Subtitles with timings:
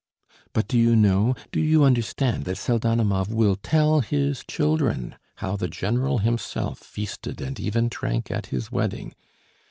[0.53, 5.67] "But do you know, do you understand, that Pseldonimov will tell his children how the
[5.67, 9.13] General himself feasted and even drank at his wedding!